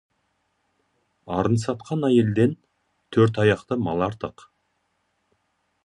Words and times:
Арын 1.41 1.59
сатқан 1.65 2.09
әйелден 2.09 2.57
төрт 3.17 3.39
аяқты 3.45 3.79
мал 3.89 4.03
артық. 4.11 4.49